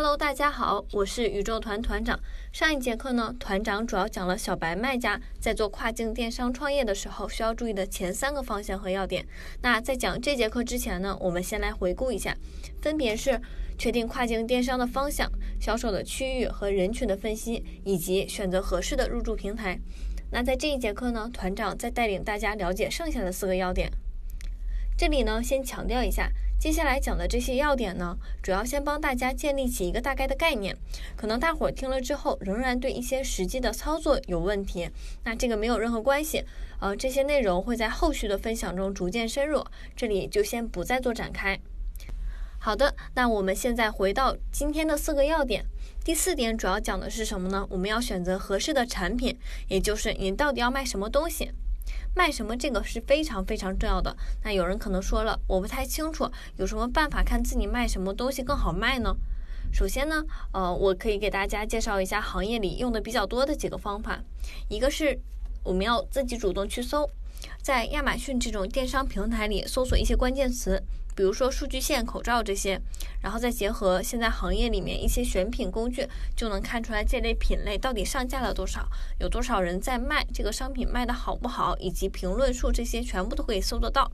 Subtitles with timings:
[0.00, 2.20] Hello，大家好，我是宇宙团团长。
[2.52, 9.26] 上一节课呢，团长主要讲了小白卖家在做跨境电商创业的时候需要注意的前三个方向和要点。
[9.60, 12.32] 那在讲这节课之前呢，我们先来回顾一下，
[12.80, 13.40] 分别是
[13.76, 15.28] 确定跨境电商的方向、
[15.60, 19.76] 销售的区域和人群的分析，以及选择合适的入驻平台。
[20.30, 23.90] 那在这一节课呢，团长再带领大家了解剩下的四个要点。
[24.98, 26.28] 这里呢，先强调一下。
[26.58, 30.76] 接下来讲的这些要点呢，主要先帮大家建立起一个大概的概念。
[31.14, 34.90] 可能大伙儿听了之后，仍然对一些实际的操作有问题，
[35.22, 36.42] 那这个没有任何关系。
[36.80, 41.60] 呃，这些内容会在后续的分享中逐渐深入，这里就先不再做展开。
[42.58, 45.64] 好的，那我们现在回到今天的四个要点。
[46.04, 47.64] 第四点主要讲的是什么呢？
[47.70, 49.38] 我们要选择合适的产品，
[49.68, 51.52] 也就是你到底要卖什么东西。
[52.14, 54.16] 卖什么这个是非常非常重要的。
[54.42, 59.14] 那有人可能说了，我不太清楚，有什么办法看自己卖什么东西更好卖呢？
[59.72, 64.18] 首先呢，呃，我可以给大家介绍一下行业里用的比较多的几个方法。
[64.68, 65.18] 一个是
[65.62, 67.08] 我们要自己主动去搜，
[67.62, 70.82] 在亚马逊这种电商平台里搜索一些关键词。
[71.18, 72.80] 比如说数据线、口罩这些，
[73.20, 78.88] 然后再结合现在行业里面一些选品工具，就能看出来这类品类到底上架了多少，
[79.18, 84.08] 有多少人在卖这个商品卖的好不好，以及评论数这些全部都可以搜得到。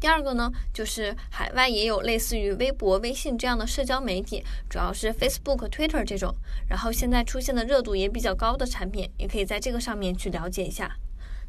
[0.00, 6.34] 第二个呢，就是海外也有类似于微博、微信这样的社交媒体，主要是 Facebook、Twitter 这种，
[6.68, 10.96] 然后现在出现的热度也比较高的产品，也可以在这个上面去了解一下。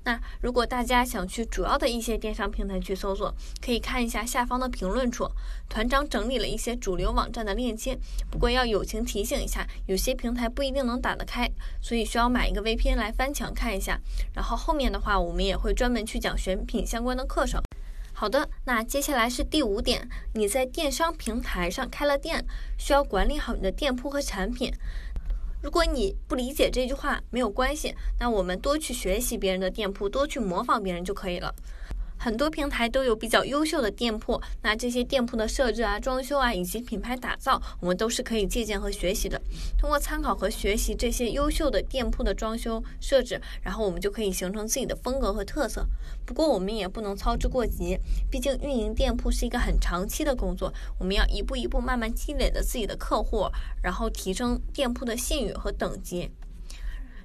[0.04, 5.30] 那如果大家想去主要的一些电商平台去搜索，可以看一下下方的评论处，
[5.68, 7.98] 团长整理了一些主流网站的链接。
[8.32, 11.50] 不过要友情提醒一下，有些平台不一定能打得开，
[11.82, 14.00] 所以需要买一个 VPN 来翻墙看一下。
[14.34, 17.62] 然后后面的话，我们也会专门去讲选品相关的课程。
[18.14, 22.46] 好的，那接下来是第五点，你在电商平台上开了店，
[22.78, 24.74] 需要管理好你的店铺和产品。
[25.62, 31.54] 如果你不理解这句话，没有关系，那我们多去学习别人的店铺，多去模仿别人就可以了。
[32.20, 39.42] 很多平台都有比较优秀的店铺，那这些店铺的设置啊、装修啊以及品牌打造，我们都是可以借鉴和学习的。
[39.78, 45.86] 通过参考和学习这些优秀的店铺的装修设置，然后我们就可以形成自己的风格和特色。
[46.26, 47.98] 不过我们也不能操之过急，
[48.30, 53.50] 毕竟运营店铺是一个很长期的工作，我们要一步一步慢慢积累的自己的客户，
[53.82, 56.30] 然后提升店铺的信誉和等级。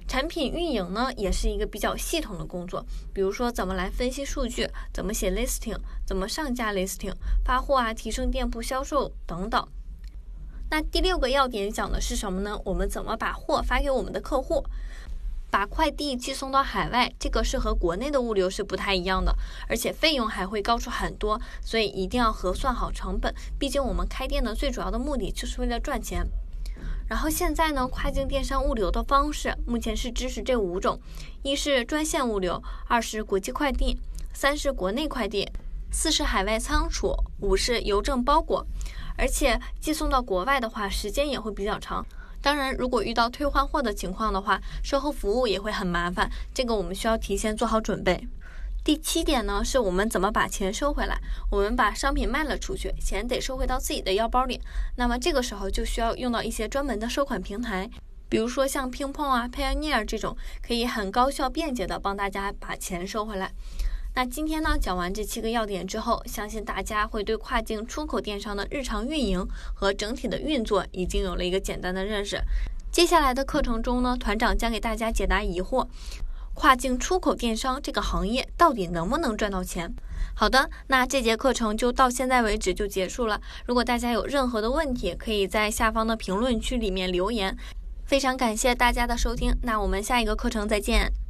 [0.07, 2.85] 产品运营呢，也是一个比较系统的工作。
[3.13, 9.67] 比如说，怎么来分析数据，怎么写 listing，怎么上架 listing，发货啊，提升店铺销售等等。
[10.69, 12.59] 那第六个要点讲的是什么呢？
[12.65, 14.63] 我们怎么把货发给我们的客户？
[15.51, 19.33] 把快递寄送到海外，这个是和国内的物流是不太一样的，
[19.69, 23.33] 而且费用还会高出很多，所以一定要核算好成本。
[23.57, 26.27] 毕竟我们开店的最主要的目的就是为了赚钱。
[27.07, 30.99] 然后现在呢，跨境电商物流的方式目前是支持这五种：
[31.43, 33.99] 一是专线物流，二是国际快递，
[34.33, 35.47] 三是国内快递，
[35.91, 38.65] 四是海外仓储，五是邮政包裹。
[39.17, 42.05] 而且寄送到国外的话，时间也会比较长。
[42.41, 48.27] 当然，如果遇到退换货的情况的话，售后服务也会很麻烦，这个我们需要提前做好准备。
[48.85, 51.19] 第七点呢，是我们怎么把钱收回来？
[51.49, 54.61] 我们把商品卖了出去，钱得收回到自己的腰包里。
[54.95, 57.89] 那么这个时候就需要用到一些专门的收款平台，
[58.29, 63.51] 比如说像 Pingpong 啊、Payoneer 这种，可以很高效便捷的帮大家把钱收回来。
[64.13, 72.39] 那今天呢，讲完这七个要点之后，相信大家会对跨境出口电商的日常运营和整体的运作已经有了一个简单的认识。
[72.91, 75.85] 接下来的课程中呢，团长将给大家解答疑惑。
[76.55, 79.93] 跨境出口电商这个行业到底能不能赚到钱？
[80.33, 83.39] 好的，那这节课程就到现在为止就结束了。
[83.65, 87.55] 如果大家有任何的问题，可以在下方的评论区里面留言。
[88.05, 91.24] 非常感谢大家的收听，那我们下一个课程再见。